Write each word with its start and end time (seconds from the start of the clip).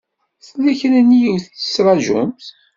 Tella 0.45 0.71
kra 0.79 0.99
n 1.07 1.11
yiwet 1.19 1.45
i 1.47 1.51
tettṛajumt? 1.55 2.45